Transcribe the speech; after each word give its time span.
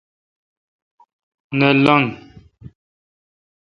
نہ 1.57 1.69
لنگ۔ 1.83 2.05